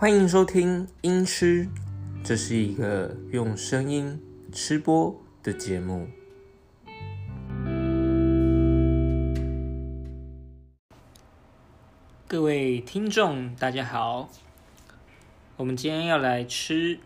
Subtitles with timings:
[0.00, 1.66] 欢迎收听《音吃》，
[2.22, 4.22] 这是一个用声音
[4.52, 6.08] 吃播的节目。
[12.28, 14.30] 各位听众，大家好，
[15.56, 17.00] 我们今天要来吃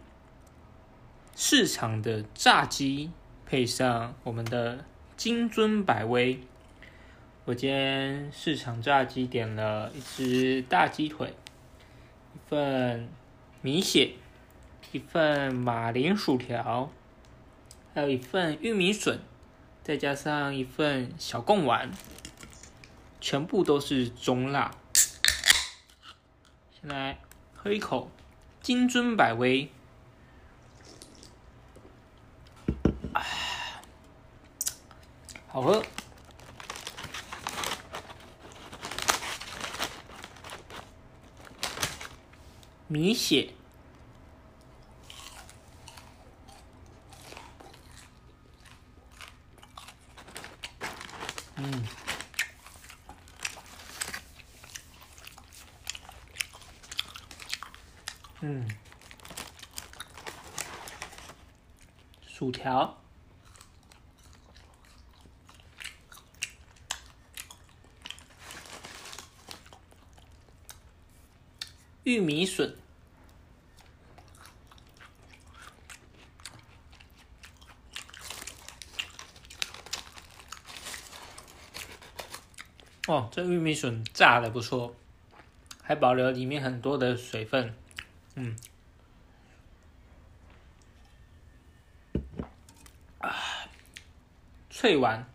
[1.35, 3.11] 市场的炸鸡，
[3.47, 4.85] 配上我们的
[5.17, 6.39] 金樽百威。
[7.47, 11.33] 我今天市场炸鸡点了一只大鸡腿。
[12.35, 13.09] 一份
[13.61, 14.15] 米血，
[14.91, 16.91] 一份马铃薯条，
[17.95, 19.19] 还有一份玉米笋，
[19.83, 21.91] 再加上一份小贡丸，
[23.21, 24.75] 全部都是中辣。
[26.81, 27.19] 先来
[27.55, 28.11] 喝一口
[28.61, 29.71] 金樽百威，
[35.47, 35.83] 好喝。
[42.93, 43.55] 米血，
[51.57, 51.85] 嗯，
[58.43, 58.69] 嗯，
[62.27, 63.01] 薯条，
[72.05, 72.82] 玉米笋。
[83.09, 84.95] 哦，这玉米笋炸的不错，
[85.83, 87.75] 还保留里面很多的水分，
[88.37, 88.57] 嗯，
[93.19, 93.35] 啊，
[94.71, 95.27] 脆完。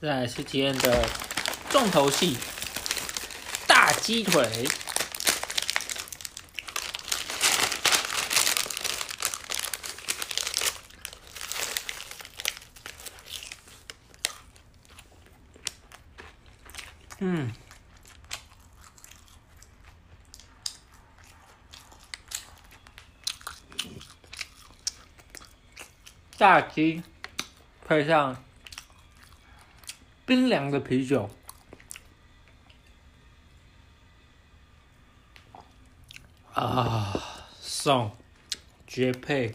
[0.00, 1.04] 再来是今天的
[1.70, 2.36] 重头戏——
[3.66, 4.68] 大鸡腿。
[17.18, 17.52] 嗯，
[26.38, 27.02] 大鸡
[27.84, 28.47] 配上。
[30.28, 31.30] 冰凉的啤酒，
[36.52, 38.14] 啊，爽，
[38.86, 39.54] 绝配。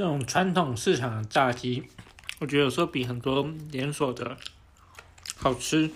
[0.00, 1.84] 这种传统市场的炸鸡，
[2.38, 4.34] 我觉得有时候比很多连锁的
[5.36, 5.90] 好吃。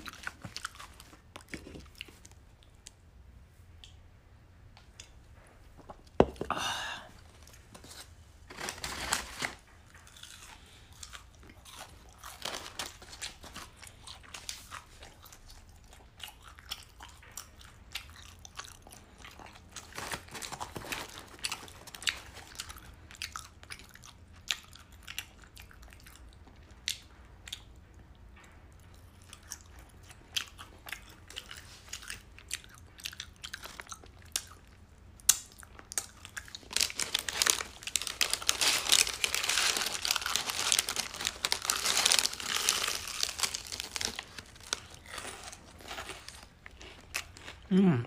[47.76, 48.04] 嗯，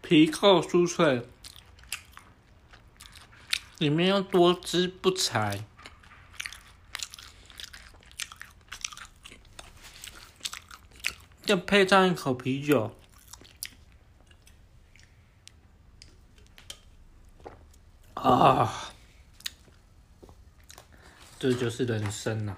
[0.00, 1.28] 皮厚酥脆，
[3.76, 5.66] 里面又多汁不柴，
[11.44, 12.96] 要配上一口啤酒，
[18.14, 18.85] 啊！
[21.38, 22.56] 这就是人生呐！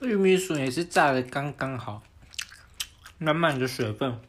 [0.00, 2.02] 玉米笋也是炸的刚刚好，
[3.18, 4.20] 满满的水分。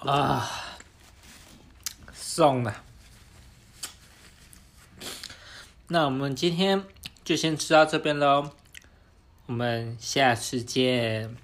[0.00, 0.48] 啊，
[2.12, 2.82] 送了。
[5.88, 6.84] 那我们今天
[7.24, 8.52] 就先吃到这边喽，
[9.46, 11.36] 我们下次见。